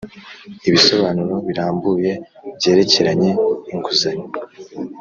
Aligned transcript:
ibisobanuro 0.67 1.35
birambuye 1.47 2.11
byerekeranye 2.57 3.29
inguzanyo 3.73 4.27